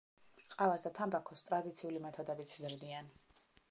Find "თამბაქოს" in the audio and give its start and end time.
1.01-1.47